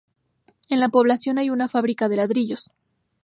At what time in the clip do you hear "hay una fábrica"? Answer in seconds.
1.37-2.09